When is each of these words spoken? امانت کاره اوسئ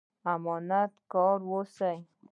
امانت 0.33 0.91
کاره 1.11 1.45
اوسئ 1.53 1.97